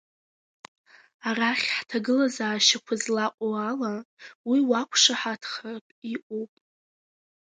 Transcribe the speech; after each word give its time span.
Арахь 1.27 1.67
ҳҭагылазаашьақәа 1.77 2.95
злаҟоу 3.01 3.55
ала, 3.69 3.93
уи 4.49 4.59
уақәшаҳаҭхартә 4.69 5.91
иҟоуп. 6.13 6.51